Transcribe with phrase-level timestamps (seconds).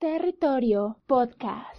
[0.00, 1.76] Territorio Podcast.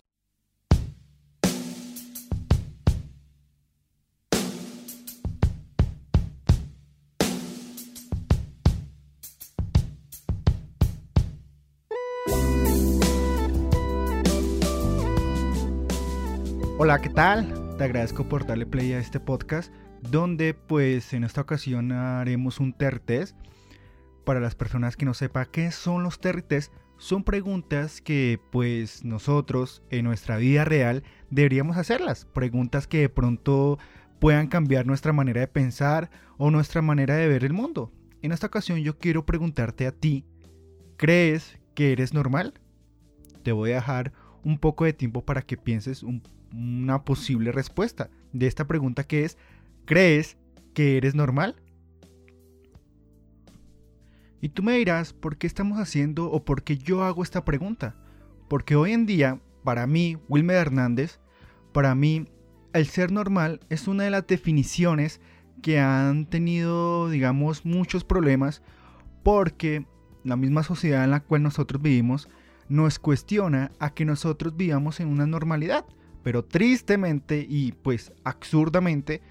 [16.77, 17.77] Hola, ¿qué tal?
[17.77, 22.73] Te agradezco por darle play a este podcast donde pues en esta ocasión haremos un
[22.73, 23.33] TERTES.
[24.25, 29.82] Para las personas que no sepan qué son los TERTES, son preguntas que pues nosotros
[29.89, 32.26] en nuestra vida real deberíamos hacerlas.
[32.26, 33.80] Preguntas que de pronto
[34.20, 37.92] puedan cambiar nuestra manera de pensar o nuestra manera de ver el mundo.
[38.22, 40.26] En esta ocasión yo quiero preguntarte a ti,
[40.98, 42.54] ¿crees que eres normal?
[43.44, 44.12] Te voy a dejar
[44.44, 46.04] un poco de tiempo para que pienses
[46.52, 49.38] una posible respuesta de esta pregunta que es,
[49.86, 50.38] ¿crees
[50.73, 51.56] que eres normal?
[54.42, 57.96] Y tú me dirás, ¿por qué estamos haciendo o por qué yo hago esta pregunta?
[58.48, 61.20] Porque hoy en día, para mí, Wilmer Hernández,
[61.73, 62.26] para mí,
[62.73, 65.20] el ser normal es una de las definiciones
[65.62, 68.62] que han tenido, digamos, muchos problemas
[69.23, 69.86] porque
[70.23, 72.30] la misma sociedad en la cual nosotros vivimos
[72.70, 75.86] nos cuestiona a que nosotros vivamos en una normalidad.
[76.24, 79.22] Pero tristemente y pues absurdamente,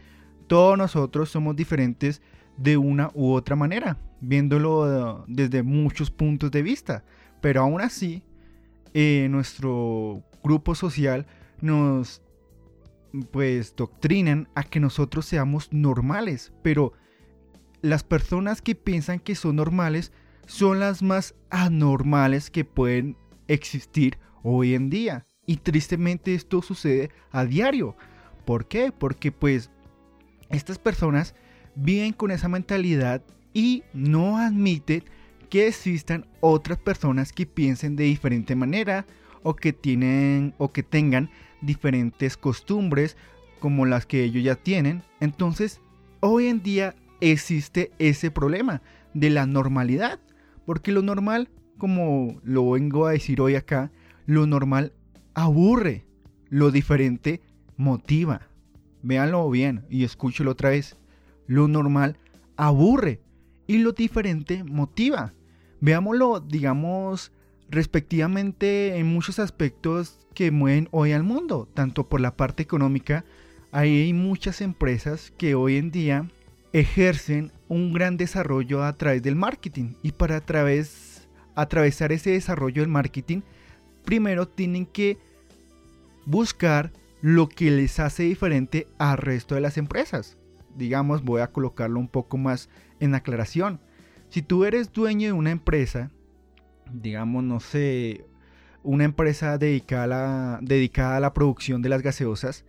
[0.46, 2.22] todos nosotros somos diferentes
[2.56, 7.04] de una u otra manera, viéndolo desde muchos puntos de vista.
[7.40, 8.22] Pero aún así,
[8.94, 11.26] eh, nuestro grupo social
[11.60, 12.22] nos
[13.30, 16.92] pues doctrinan a que nosotros seamos normales, pero
[17.80, 20.12] las personas que piensan que son normales
[20.46, 23.16] son las más anormales que pueden
[23.46, 25.24] existir hoy en día.
[25.46, 27.96] Y tristemente esto sucede a diario.
[28.44, 28.92] ¿Por qué?
[28.92, 29.70] Porque pues
[30.50, 31.34] estas personas
[31.74, 33.22] viven con esa mentalidad
[33.58, 35.02] y no admiten
[35.50, 39.04] que existan otras personas que piensen de diferente manera
[39.42, 41.28] o que tienen o que tengan
[41.60, 43.16] diferentes costumbres
[43.58, 45.02] como las que ellos ya tienen.
[45.18, 45.80] Entonces,
[46.20, 48.80] hoy en día existe ese problema
[49.12, 50.20] de la normalidad,
[50.64, 53.90] porque lo normal como lo vengo a decir hoy acá,
[54.24, 54.92] lo normal
[55.34, 56.06] aburre,
[56.48, 57.40] lo diferente
[57.76, 58.42] motiva.
[59.02, 60.96] Véanlo bien y escúchelo otra vez.
[61.48, 62.18] Lo normal
[62.56, 63.20] aburre
[63.68, 65.34] y lo diferente motiva.
[65.80, 67.30] Veámoslo, digamos,
[67.70, 73.24] respectivamente en muchos aspectos que mueven hoy al mundo, tanto por la parte económica,
[73.70, 76.28] hay muchas empresas que hoy en día
[76.72, 82.90] ejercen un gran desarrollo a través del marketing y para través atravesar ese desarrollo del
[82.90, 83.42] marketing,
[84.04, 85.18] primero tienen que
[86.24, 90.38] buscar lo que les hace diferente al resto de las empresas.
[90.76, 92.68] Digamos, voy a colocarlo un poco más
[93.00, 93.80] en aclaración.
[94.28, 96.10] Si tú eres dueño de una empresa,
[96.92, 98.24] digamos, no sé,
[98.82, 102.64] una empresa dedicada a la, dedicada a la producción de las gaseosas,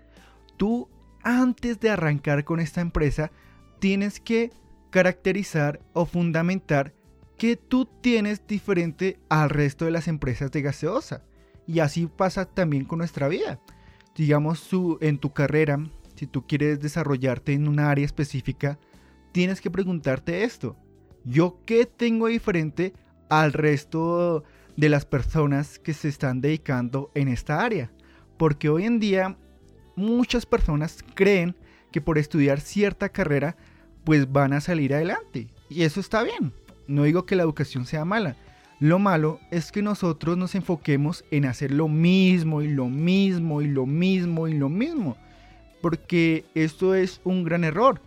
[0.58, 0.90] tú
[1.24, 3.32] antes de arrancar con esta empresa
[3.80, 4.52] tienes que
[4.90, 6.94] caracterizar o fundamentar
[7.38, 11.24] que tú tienes diferente al resto de las empresas de gaseosa.
[11.66, 13.60] Y así pasa también con nuestra vida.
[14.16, 14.70] Digamos,
[15.00, 15.80] en tu carrera,
[16.16, 18.78] si tú quieres desarrollarte en una área específica,
[19.32, 20.76] tienes que preguntarte esto.
[21.26, 22.94] ¿Yo qué tengo diferente
[23.30, 24.44] al resto
[24.78, 27.92] de las personas que se están dedicando en esta área?
[28.38, 29.38] Porque hoy en día
[29.96, 31.56] muchas personas creen
[31.92, 33.58] que por estudiar cierta carrera
[34.04, 35.48] pues van a salir adelante.
[35.70, 36.54] Y eso está bien.
[36.88, 38.36] No digo que la educación sea mala.
[38.80, 43.68] Lo malo es que nosotros nos enfoquemos en hacer lo mismo y lo mismo y
[43.68, 45.18] lo mismo y lo mismo.
[45.82, 48.02] Porque esto es un gran error.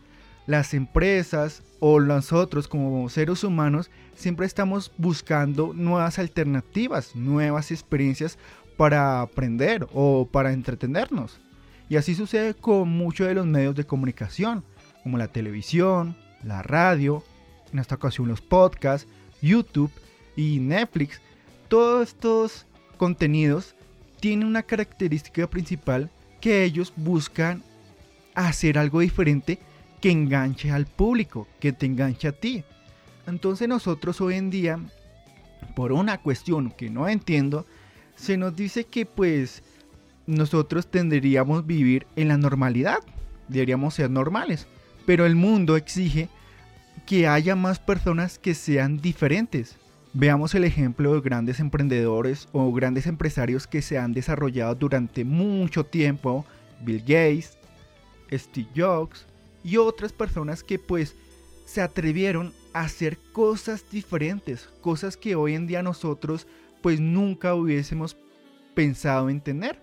[0.47, 8.39] Las empresas o nosotros como seres humanos siempre estamos buscando nuevas alternativas, nuevas experiencias
[8.77, 11.39] para aprender o para entretenernos.
[11.89, 14.65] Y así sucede con muchos de los medios de comunicación,
[15.03, 17.23] como la televisión, la radio,
[17.73, 19.09] en esta ocasión los podcasts,
[19.41, 19.91] YouTube
[20.37, 21.21] y Netflix,
[21.69, 22.67] todos estos
[22.97, 23.75] contenidos
[24.21, 26.11] tienen una característica principal
[26.41, 27.63] que ellos buscan
[28.35, 29.59] hacer algo diferente
[30.03, 32.65] que enganche al público, que te enganche a ti.
[33.27, 34.81] Entonces nosotros hoy en día,
[35.77, 37.65] por una cuestión que no entiendo,
[38.17, 39.63] se nos dice que pues
[40.27, 42.99] nosotros tendríamos vivir en la normalidad,
[43.47, 44.67] deberíamos ser normales,
[45.07, 46.29] pero el mundo exige
[47.07, 49.79] que haya más personas que sean diferentes.
[50.15, 55.85] Veamos el ejemplo de grandes emprendedores o grandes empresarios que se han desarrollado durante mucho
[55.85, 56.45] tiempo,
[56.85, 57.57] Bill Gates,
[58.33, 59.27] Steve Jobs
[59.65, 61.15] y otras personas que pues
[61.65, 66.47] se atrevieron a hacer cosas diferentes, cosas que hoy en día nosotros
[66.83, 68.17] pues nunca hubiésemos
[68.75, 69.81] pensado en tener.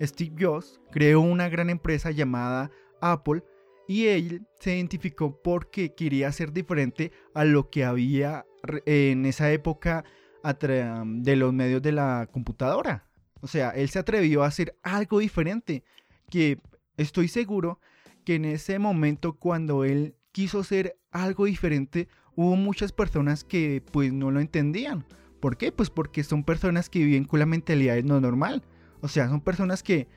[0.00, 2.70] Steve Jobs creó una gran empresa llamada
[3.00, 3.42] Apple
[3.88, 8.46] y él se identificó porque quería ser diferente a lo que había
[8.86, 10.04] en esa época
[10.44, 13.06] de los medios de la computadora.
[13.40, 15.84] O sea, él se atrevió a hacer algo diferente
[16.30, 16.58] que
[16.96, 17.80] estoy seguro
[18.28, 24.12] que en ese momento cuando él quiso hacer algo diferente hubo muchas personas que pues
[24.12, 25.06] no lo entendían.
[25.40, 25.72] ¿Por qué?
[25.72, 28.62] Pues porque son personas que viven con la mentalidad no normal.
[29.00, 30.08] O sea, son personas que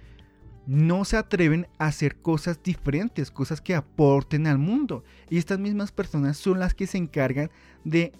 [0.67, 5.05] no se atreven a hacer cosas diferentes, cosas que aporten al mundo.
[5.29, 7.49] Y estas mismas personas son las que se encargan
[7.85, 8.11] de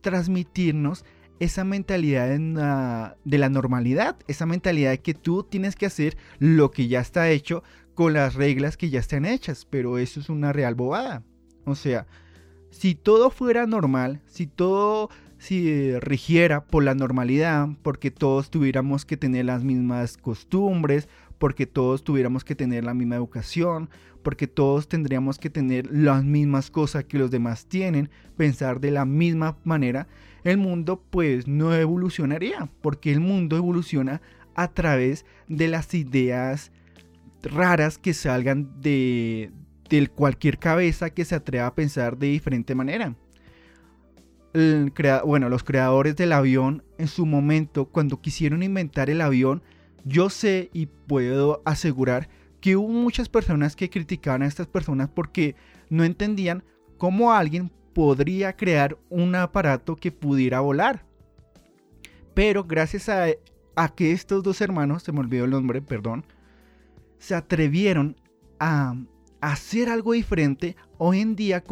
[0.00, 1.04] transmitirnos
[1.40, 6.86] esa mentalidad de la normalidad, esa mentalidad de que tú tienes que hacer lo que
[6.86, 10.74] ya está hecho con las reglas que ya están hechas, pero eso es una real
[10.74, 11.22] bobada.
[11.64, 12.06] O sea,
[12.70, 19.16] si todo fuera normal, si todo si rigiera por la normalidad, porque todos tuviéramos que
[19.16, 21.08] tener las mismas costumbres,
[21.38, 23.90] porque todos tuviéramos que tener la misma educación,
[24.22, 29.04] porque todos tendríamos que tener las mismas cosas que los demás tienen, pensar de la
[29.04, 30.08] misma manera,
[30.44, 34.22] el mundo pues no evolucionaría, porque el mundo evoluciona
[34.54, 36.72] a través de las ideas
[37.44, 39.52] raras que salgan de,
[39.88, 43.14] de cualquier cabeza que se atreva a pensar de diferente manera
[45.24, 49.62] bueno, los creadores del avión en su momento, cuando quisieron inventar el avión,
[50.04, 52.28] yo sé y puedo asegurar
[52.60, 55.56] que hubo muchas personas que criticaban a estas personas porque
[55.90, 56.62] no entendían
[56.98, 61.04] cómo alguien podría crear un aparato que pudiera volar.
[62.32, 63.26] Pero gracias a,
[63.96, 66.24] que estos dos hermanos, se me olvidó el nombre, perdón,
[67.24, 68.16] se atrevieron
[68.60, 68.94] a,
[69.40, 71.64] hacer algo diferente, hoy en día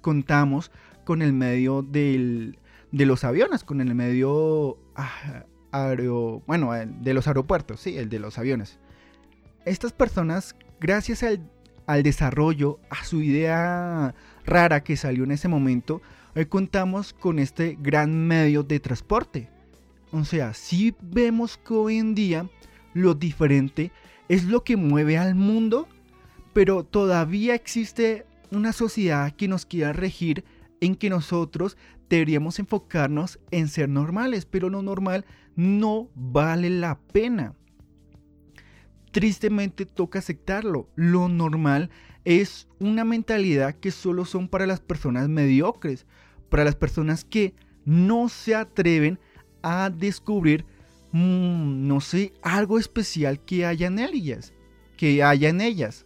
[0.00, 0.70] contamos
[1.04, 2.58] con el medio del,
[2.92, 5.44] de los aviones, con el medio ah,
[6.46, 8.78] bueno, de los aeropuertos, sí, el de los aviones.
[9.64, 11.50] Estas personas, gracias al,
[11.86, 14.14] al desarrollo, a su idea
[14.44, 16.02] rara que salió en ese momento,
[16.34, 19.50] hoy contamos con este gran medio de transporte.
[20.12, 22.48] O sea, si vemos que hoy en día
[22.94, 23.92] lo diferente
[24.28, 25.88] es lo que mueve al mundo,
[26.52, 30.44] pero todavía existe una sociedad que nos quiera regir
[30.80, 31.76] en que nosotros
[32.08, 35.24] deberíamos enfocarnos en ser normales, pero lo normal
[35.56, 37.54] no vale la pena.
[39.10, 40.88] Tristemente toca aceptarlo.
[40.94, 41.90] Lo normal
[42.24, 46.06] es una mentalidad que solo son para las personas mediocres,
[46.48, 49.18] para las personas que no se atreven
[49.62, 50.66] a descubrir,
[51.16, 54.52] mm, no sé, algo especial que haya en ellas,
[54.98, 56.04] que haya en ellas.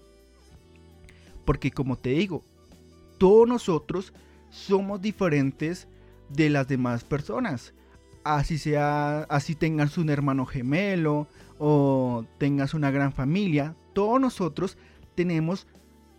[1.44, 2.44] Porque como te digo,
[3.18, 4.12] todos nosotros
[4.50, 5.88] somos diferentes
[6.28, 7.74] de las demás personas.
[8.22, 11.26] Así sea, así tengas un hermano gemelo
[11.58, 14.78] o tengas una gran familia, todos nosotros
[15.16, 15.66] tenemos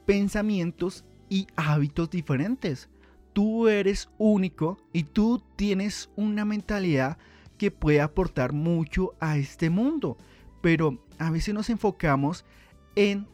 [0.05, 2.89] pensamientos y hábitos diferentes.
[3.31, 7.17] Tú eres único y tú tienes una mentalidad
[7.61, 10.17] que puede aportar mucho a este mundo.
[10.61, 12.43] Pero a veces nos enfocamos
[12.95, 13.27] en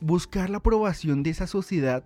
[0.00, 2.02] buscar la aprobación de esa sociedad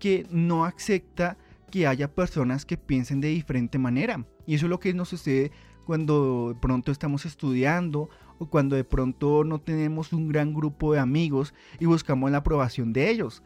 [0.00, 1.38] que no acepta
[1.70, 4.26] que haya personas que piensen de diferente manera.
[4.44, 5.52] Y eso es lo que nos sucede
[5.86, 8.10] cuando de pronto estamos estudiando
[8.40, 12.92] o cuando de pronto no tenemos un gran grupo de amigos y buscamos la aprobación
[12.92, 13.44] de ellos.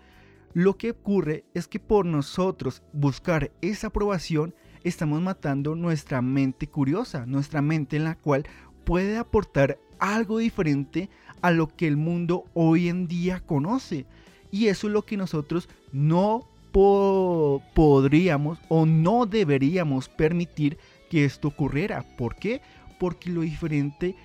[0.55, 7.27] Lo que ocurre es que por nosotros buscar esa aprobación estamos matando nuestra mente curiosa,
[7.27, 8.47] nuestra mente en la cual
[8.85, 11.09] puede aportar algo diferente
[11.41, 14.07] a lo que el mundo hoy en día conoce.
[14.51, 20.79] Y eso es lo que nosotros no podríamos o no deberíamos permitir
[21.11, 22.03] que esto ocurriera.
[22.17, 22.61] ¿Por qué?
[22.99, 24.17] Porque lo diferente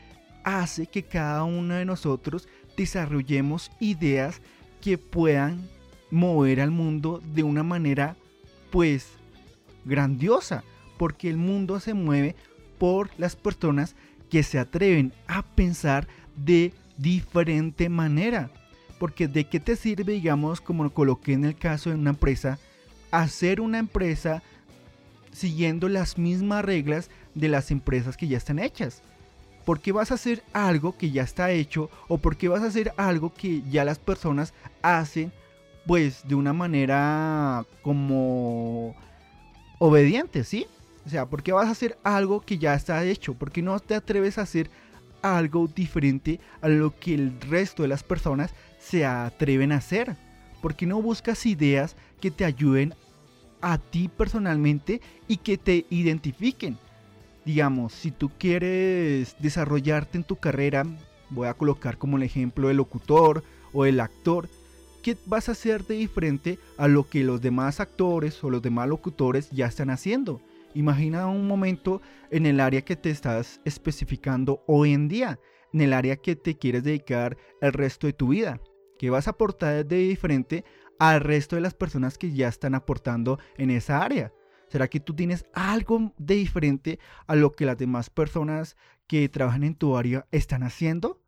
[0.44, 2.48] hace que cada uno de nosotros
[2.78, 4.42] desarrollemos ideas
[4.82, 5.68] que puedan
[6.10, 8.16] mover al mundo de una manera
[8.72, 9.10] pues
[9.88, 10.64] grandiosa.
[10.98, 12.36] Porque el mundo se mueve
[12.78, 13.96] por las personas
[14.30, 18.52] que se atreven a pensar de diferente manera.
[19.00, 22.60] Porque de qué te sirve, digamos, como lo coloqué en el caso de una empresa,
[23.12, 24.42] hacer una empresa
[25.32, 29.04] siguiendo las mismas reglas de las empresas que ya están hechas.
[29.66, 32.68] ¿Por qué vas a hacer algo que ya está hecho o por qué vas a
[32.68, 35.32] hacer algo que ya las personas hacen
[35.86, 38.96] pues de una manera como
[39.80, 40.68] obediente, ¿sí?
[41.06, 43.34] O sea, ¿por qué vas a hacer algo que ya está hecho?
[43.34, 44.70] ¿Por qué no te atreves a hacer
[45.22, 50.16] algo diferente a lo que el resto de las personas se atreven a hacer?
[50.62, 52.94] porque no buscas ideas que te ayuden
[53.62, 56.78] a ti personalmente y que te identifiquen?
[57.46, 60.86] Digamos, si tú quieres desarrollarte en tu carrera,
[61.30, 63.44] voy a colocar como el ejemplo el locutor
[63.74, 64.50] o el actor,
[65.08, 68.90] ¿qué vas a hacer de diferente a lo que los demás actores o los demás
[68.90, 70.42] locutores ya están haciendo?
[70.74, 75.40] Imagina un momento en el área que te estás especificando hoy en día,
[75.72, 78.60] en el área que te quieres dedicar el resto de tu vida.
[79.00, 80.66] ¿Qué vas a aportar de diferente
[81.00, 84.34] al resto de las personas que ya están aportando en esa área?
[84.68, 88.76] ¿Será que tú tienes algo de diferente a lo que las demás personas
[89.08, 91.22] que trabajan en tu área están haciendo?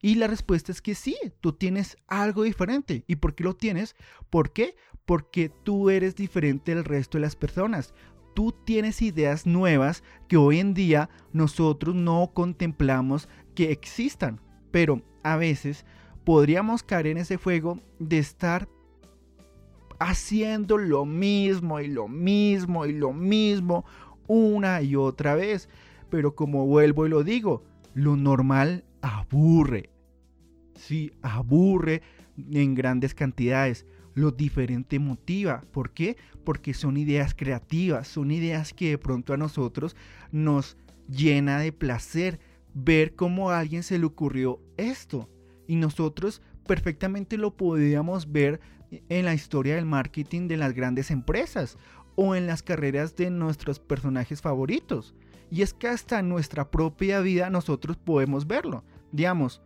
[0.00, 3.04] Y la respuesta es que sí, tú tienes algo diferente.
[3.06, 3.96] ¿Y por qué lo tienes?
[4.30, 4.76] ¿Por qué?
[5.04, 7.94] Porque tú eres diferente del resto de las personas.
[8.34, 14.40] Tú tienes ideas nuevas que hoy en día nosotros no contemplamos que existan.
[14.70, 15.86] Pero a veces
[16.24, 18.68] podríamos caer en ese fuego de estar
[19.98, 23.84] haciendo lo mismo y lo mismo y lo mismo
[24.26, 25.68] una y otra vez.
[26.10, 29.90] Pero como vuelvo y lo digo, lo normal aburre.
[30.74, 32.02] Sí, aburre
[32.50, 33.86] en grandes cantidades.
[34.14, 35.62] Lo diferente motiva.
[35.72, 36.16] ¿Por qué?
[36.44, 39.96] Porque son ideas creativas, son ideas que de pronto a nosotros
[40.32, 40.76] nos
[41.08, 42.40] llena de placer
[42.74, 45.28] ver cómo a alguien se le ocurrió esto.
[45.66, 48.60] Y nosotros perfectamente lo podíamos ver
[48.90, 51.78] en la historia del marketing de las grandes empresas
[52.14, 55.14] o en las carreras de nuestros personajes favoritos.
[55.50, 58.84] Y es que hasta en nuestra propia vida nosotros podemos verlo.
[59.12, 59.62] Digamos,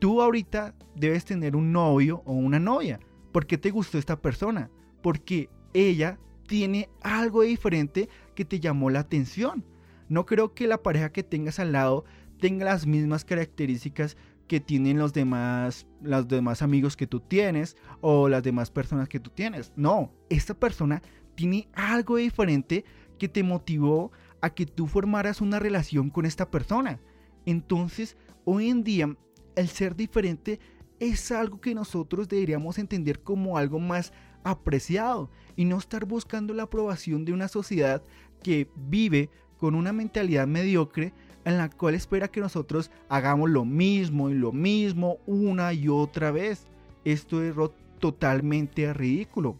[0.00, 3.00] tú ahorita debes tener un novio o una novia.
[3.32, 4.70] ¿Por qué te gustó esta persona?
[5.02, 9.64] Porque ella tiene algo diferente que te llamó la atención.
[10.08, 12.04] No creo que la pareja que tengas al lado
[12.38, 14.16] tenga las mismas características
[14.46, 19.20] que tienen los demás, los demás amigos que tú tienes o las demás personas que
[19.20, 19.72] tú tienes.
[19.76, 21.02] No, esta persona
[21.34, 22.84] tiene algo diferente
[23.18, 24.12] que te motivó
[24.44, 27.00] a que tú formaras una relación con esta persona.
[27.46, 29.16] Entonces, hoy en día,
[29.56, 30.60] el ser diferente
[31.00, 36.64] es algo que nosotros deberíamos entender como algo más apreciado y no estar buscando la
[36.64, 38.02] aprobación de una sociedad
[38.42, 41.14] que vive con una mentalidad mediocre
[41.46, 46.32] en la cual espera que nosotros hagamos lo mismo y lo mismo una y otra
[46.32, 46.66] vez.
[47.06, 47.54] Esto es
[47.98, 49.56] totalmente ridículo.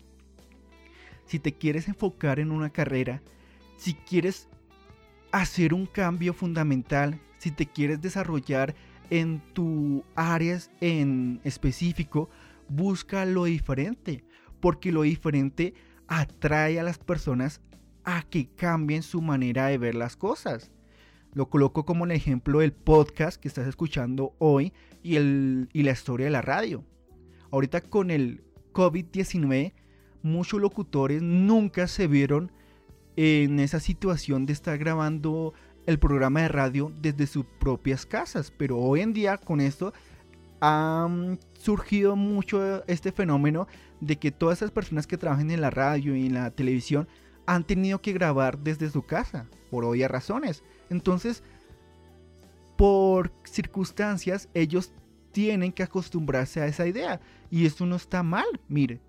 [1.25, 3.23] Si te quieres enfocar en una carrera,
[3.79, 4.47] si quieres
[5.35, 8.77] hacer un cambio fundamental, si te quieres desarrollar
[9.11, 12.31] en tu áreas en específico,
[12.69, 14.25] busca lo diferente,
[14.61, 15.75] porque lo diferente
[16.07, 17.61] atrae a las personas
[18.05, 20.71] a que cambien su manera de ver las cosas.
[21.33, 24.73] Lo coloco como un ejemplo del podcast que estás escuchando hoy
[25.03, 26.85] y, el, y la historia de la radio.
[27.51, 29.73] Ahorita con el COVID-19,
[30.23, 32.53] muchos locutores nunca se vieron
[33.17, 35.55] en esa situación de estar grabando
[35.87, 38.53] el programa de radio desde sus propias casas.
[38.57, 39.93] Pero hoy en día con esto
[40.61, 41.09] ha
[41.53, 43.67] surgido mucho este fenómeno
[44.01, 47.09] de que todas esas personas que trabajan en la radio y en la televisión
[47.47, 50.63] han tenido que grabar desde su casa, por obvias razones.
[50.89, 51.43] Entonces,
[52.77, 54.93] por circunstancias, ellos
[55.33, 57.21] tienen que acostumbrarse a esa idea.
[57.51, 59.01] Y esto no está mal, mire.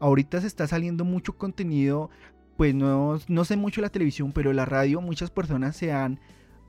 [0.00, 2.10] Ahorita se está saliendo mucho contenido,
[2.56, 6.20] pues no, no sé mucho la televisión, pero la radio muchas personas se han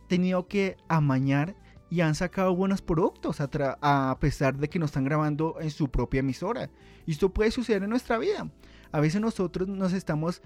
[0.07, 1.55] tenido que amañar
[1.89, 6.19] y han sacado buenos productos a, pesar de que no están grabando en su propia
[6.19, 6.69] emisora.
[7.05, 8.49] Y esto puede suceder en nuestra vida.
[8.91, 10.41] A veces nosotros nos estamos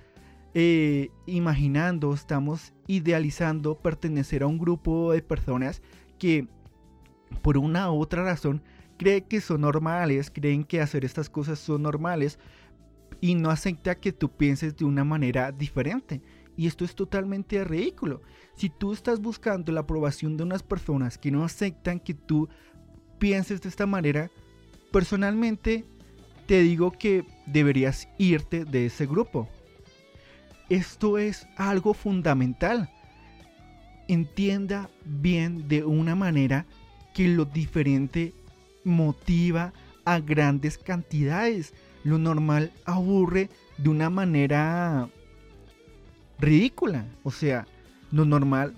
[0.54, 5.82] eh, imaginando, estamos idealizando pertenecer a un grupo de personas
[6.20, 6.48] que
[7.42, 8.62] por una u otra razón
[8.98, 12.38] creen que son normales, creen que hacer estas cosas son normales
[13.22, 16.22] y no acepta que tú pienses de una manera diferente.
[16.58, 18.22] Y esto es totalmente ridículo.
[18.56, 22.50] Si tú estás buscando la aprobación de unas personas que no aceptan que tú
[23.20, 24.30] pienses de esta manera,
[24.92, 25.86] personalmente
[26.48, 29.48] te digo que deberías irte de ese grupo.
[30.70, 32.90] Esto es algo fundamental.
[34.08, 36.66] Entienda bien de una manera
[37.14, 38.34] que lo diferente
[38.84, 39.74] motiva
[40.06, 41.74] a grandes cantidades.
[42.04, 45.10] Lo normal aburre de una manera
[46.40, 47.06] ridícula.
[47.24, 47.68] O sea,
[48.12, 48.74] lo normal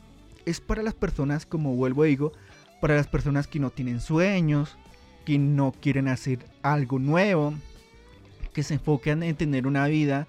[0.46, 2.34] es para las personas, como vuelvo a digo,
[2.82, 4.78] para las personas que no tienen sueños,
[5.26, 7.54] que no quieren hacer algo nuevo,
[8.54, 10.28] que se enfocan en tener una vida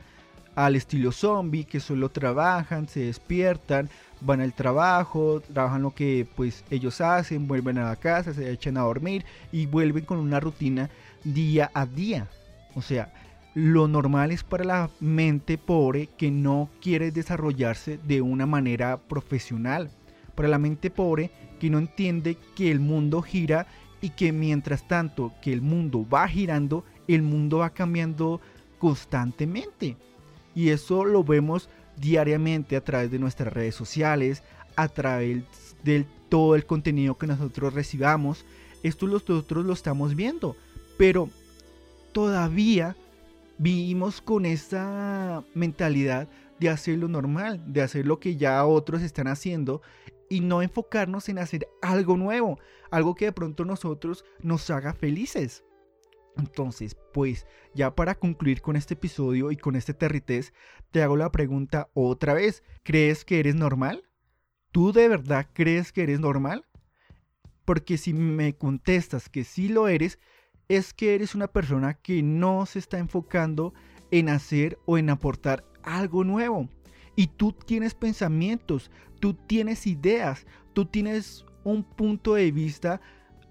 [0.55, 6.65] al estilo zombie, que solo trabajan, se despiertan, van al trabajo, trabajan lo que pues
[6.71, 10.91] ellos hacen, vuelven a la casa, se echan a dormir y vuelven con una rutina
[11.25, 12.29] día a día.
[12.75, 13.13] O sea,
[13.55, 19.91] lo normal es para la mente pobre que no quiere desarrollarse de una manera profesional.
[20.35, 23.67] Para la mente pobre que no entiende que el mundo gira
[24.01, 28.41] y que mientras tanto que el mundo va girando, el mundo va cambiando
[28.79, 29.97] constantemente.
[30.55, 34.43] Y eso lo vemos diariamente a través de nuestras redes sociales,
[34.77, 35.45] a través
[35.85, 38.45] de todo el contenido que nosotros recibamos.
[38.83, 40.57] Esto nosotros lo estamos viendo,
[40.99, 41.31] pero
[42.15, 42.97] todavía
[43.59, 46.29] vivimos con esa mentalidad
[46.59, 49.83] de hacer lo normal, de hacer lo que ya otros están haciendo
[50.31, 52.59] y no enfocarnos en hacer algo nuevo,
[52.91, 55.65] algo que de pronto nosotros nos haga felices.
[56.37, 60.55] Entonces, pues ya para concluir con este episodio y con este territés,
[60.93, 62.63] te hago la pregunta otra vez.
[62.85, 64.09] ¿Crees que eres normal?
[64.71, 66.65] ¿Tú de verdad crees que eres normal?
[67.65, 70.19] Porque si me contestas que sí lo eres,
[70.69, 73.75] es que eres una persona que no se está enfocando
[74.11, 76.69] en hacer o en aportar algo nuevo.
[77.17, 78.91] Y tú tienes pensamientos,
[79.21, 83.01] tú tienes ideas, tú tienes un punto de vista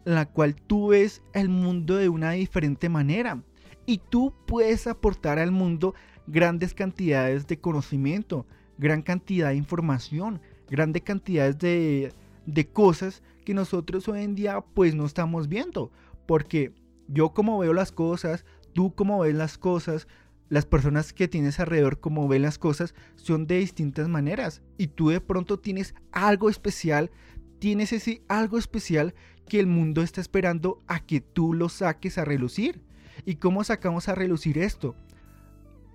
[0.06, 3.42] en la cual tú ves el mundo de una diferente manera.
[3.86, 5.94] Y tú puedes aportar al mundo
[6.28, 8.46] grandes cantidades de conocimiento,
[8.78, 12.14] gran cantidad de información, grandes cantidades de,
[12.46, 15.92] de cosas que nosotros hoy en día pues no estamos viendo.
[16.26, 16.72] Porque
[17.08, 20.08] yo como veo las cosas, tú como ves las cosas,
[20.50, 24.62] las personas que tienes alrededor como ven las cosas son de distintas maneras.
[24.78, 27.12] Y tú de pronto tienes algo especial,
[27.60, 29.14] tienes ese algo especial
[29.48, 32.82] que el mundo está esperando a que tú lo saques a relucir.
[33.26, 34.96] ¿Y cómo sacamos a relucir esto?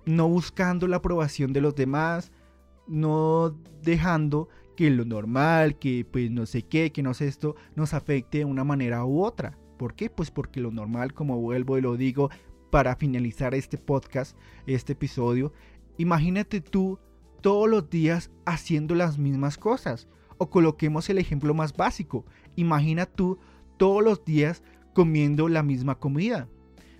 [0.05, 2.31] No buscando la aprobación de los demás,
[2.87, 7.93] no dejando que lo normal, que pues no sé qué, que no sé esto, nos
[7.93, 9.57] afecte de una manera u otra.
[9.79, 10.09] ¿Por qué?
[10.09, 12.29] Pues porque lo normal, como vuelvo y lo digo
[12.69, 14.35] para finalizar este podcast,
[14.67, 15.53] este episodio,
[15.97, 16.99] imagínate tú
[17.39, 20.09] todos los días haciendo las mismas cosas.
[20.37, 22.25] O coloquemos el ejemplo más básico.
[22.57, 23.39] Imagina tú
[23.77, 26.49] todos los días comiendo la misma comida.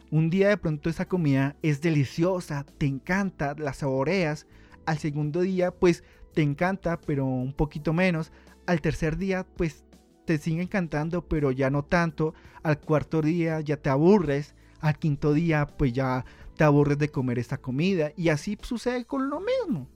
[0.09, 4.47] Un día de pronto esa comida es deliciosa, te encanta, la saboreas.
[4.85, 8.31] Al segundo día pues te encanta, pero un poquito menos.
[8.67, 9.83] Al tercer día pues
[10.29, 12.35] te sigue encantando, pero ya no tanto.
[12.61, 14.53] Al cuarto día ya te aburres.
[14.79, 16.23] Al quinto día, pues ya
[16.55, 18.11] te aburres de comer esta comida.
[18.15, 19.87] Y así sucede con lo mismo.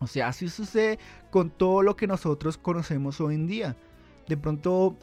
[0.00, 0.98] O sea, así sucede
[1.30, 3.76] con todo lo que nosotros conocemos hoy en día.
[4.26, 4.96] De pronto,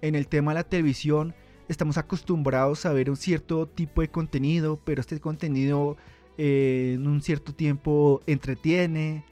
[0.00, 1.34] en el tema de la televisión,
[1.68, 5.98] estamos acostumbrados a ver un cierto tipo de contenido, pero este contenido
[6.38, 9.26] eh, en un cierto tiempo entretiene,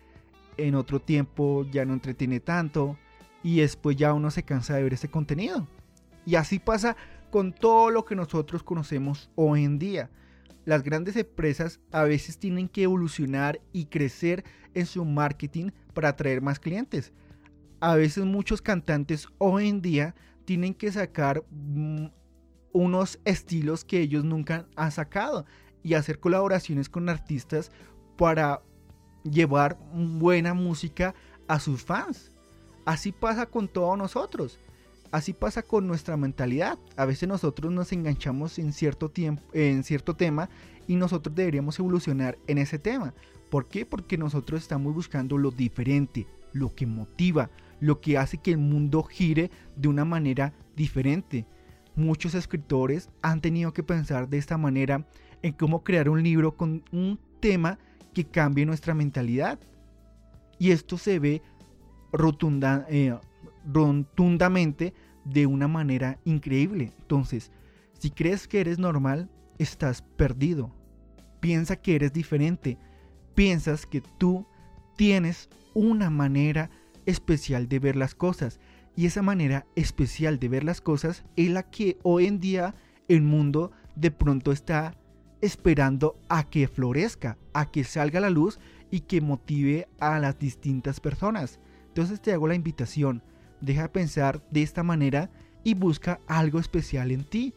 [0.58, 2.98] en otro tiempo ya no entretiene tanto
[3.42, 5.66] y después ya uno se cansa de ver ese contenido.
[6.26, 6.96] Y así pasa
[7.30, 10.10] con todo lo que nosotros conocemos hoy en día.
[10.64, 16.42] Las grandes empresas a veces tienen que evolucionar y crecer en su marketing para atraer
[16.42, 17.12] más clientes.
[17.80, 22.06] A veces muchos cantantes hoy en día tienen que sacar mm,
[22.72, 25.46] unos estilos que ellos nunca han sacado
[25.82, 27.70] y hacer colaboraciones con artistas
[28.16, 28.62] para
[29.22, 31.14] llevar buena música
[31.46, 32.32] a sus fans.
[32.88, 34.58] Así pasa con todos nosotros.
[35.10, 36.78] Así pasa con nuestra mentalidad.
[36.96, 40.48] A veces nosotros nos enganchamos en cierto tiempo, en cierto tema
[40.86, 43.12] y nosotros deberíamos evolucionar en ese tema.
[43.50, 43.84] ¿Por qué?
[43.84, 49.02] Porque nosotros estamos buscando lo diferente, lo que motiva, lo que hace que el mundo
[49.02, 51.44] gire de una manera diferente.
[51.94, 55.06] Muchos escritores han tenido que pensar de esta manera
[55.42, 57.78] en cómo crear un libro con un tema
[58.14, 59.58] que cambie nuestra mentalidad.
[60.58, 61.42] Y esto se ve
[62.12, 63.18] eh,
[63.72, 64.94] rotundamente
[65.24, 66.92] de una manera increíble.
[66.98, 67.50] Entonces,
[67.98, 70.72] si crees que eres normal, estás perdido.
[71.40, 72.78] Piensa que eres diferente.
[73.34, 74.46] Piensas que tú
[74.96, 76.70] tienes una manera
[77.06, 78.60] especial de ver las cosas.
[78.96, 82.74] Y esa manera especial de ver las cosas es la que hoy en día
[83.06, 84.94] el mundo de pronto está
[85.40, 88.58] esperando a que florezca, a que salga la luz
[88.90, 91.60] y que motive a las distintas personas.
[91.98, 93.24] Entonces te hago la invitación,
[93.60, 95.30] deja de pensar de esta manera
[95.64, 97.54] y busca algo especial en ti.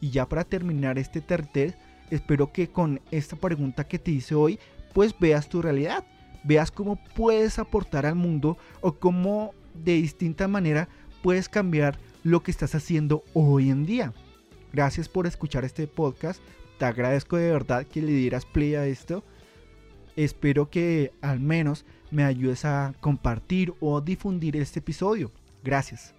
[0.00, 1.76] Y ya para terminar este tercer,
[2.08, 4.58] espero que con esta pregunta que te hice hoy,
[4.94, 6.06] pues veas tu realidad,
[6.42, 10.88] veas cómo puedes aportar al mundo o cómo de distinta manera
[11.22, 14.14] puedes cambiar lo que estás haciendo hoy en día.
[14.72, 16.40] Gracias por escuchar este podcast.
[16.78, 19.22] Te agradezco de verdad que le dieras play a esto.
[20.16, 25.32] Espero que al menos me ayudes a compartir o difundir este episodio.
[25.64, 26.14] Gracias.